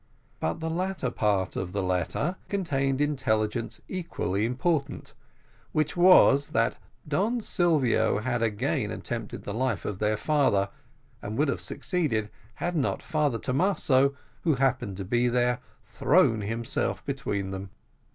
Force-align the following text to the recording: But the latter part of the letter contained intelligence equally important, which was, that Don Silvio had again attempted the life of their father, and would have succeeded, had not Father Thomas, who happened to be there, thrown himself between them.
But 0.39 0.61
the 0.61 0.69
latter 0.71 1.11
part 1.11 1.55
of 1.55 1.73
the 1.73 1.83
letter 1.83 2.37
contained 2.49 2.99
intelligence 3.01 3.81
equally 3.87 4.45
important, 4.45 5.13
which 5.73 5.95
was, 5.95 6.47
that 6.47 6.79
Don 7.07 7.39
Silvio 7.39 8.17
had 8.17 8.41
again 8.41 8.89
attempted 8.89 9.43
the 9.43 9.53
life 9.53 9.85
of 9.85 9.99
their 9.99 10.17
father, 10.17 10.69
and 11.21 11.37
would 11.37 11.49
have 11.49 11.61
succeeded, 11.61 12.31
had 12.55 12.75
not 12.75 13.03
Father 13.03 13.37
Thomas, 13.37 13.91
who 14.43 14.55
happened 14.55 14.97
to 14.97 15.05
be 15.05 15.27
there, 15.27 15.59
thrown 15.85 16.41
himself 16.41 17.05
between 17.05 17.51
them. 17.51 17.69